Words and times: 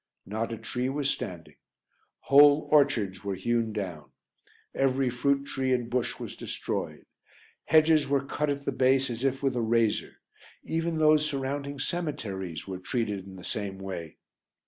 Not 0.25 0.51
a 0.51 0.57
tree 0.57 0.89
was 0.89 1.11
standing; 1.11 1.57
whole 2.21 2.67
orchards 2.71 3.23
were 3.23 3.35
hewn 3.35 3.71
down; 3.71 4.09
every 4.73 5.11
fruit 5.11 5.45
tree 5.45 5.71
and 5.73 5.91
bush 5.91 6.17
was 6.19 6.35
destroyed; 6.35 7.05
hedges 7.65 8.07
were 8.07 8.25
cut 8.25 8.49
at 8.49 8.65
the 8.65 8.71
base 8.71 9.11
as 9.11 9.23
if 9.23 9.43
with 9.43 9.55
a 9.55 9.61
razor; 9.61 10.15
even 10.63 10.97
those 10.97 11.29
surrounding 11.29 11.77
cemeteries 11.77 12.67
were 12.67 12.79
treated 12.79 13.27
in 13.27 13.35
the 13.35 13.43
same 13.43 13.77
way. 13.77 14.17